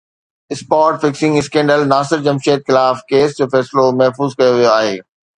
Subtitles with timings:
[0.53, 4.97] spot fixing scandal Nasir Jamshed خلاف case جو فيصلو محفوظ ڪيو ويو آهي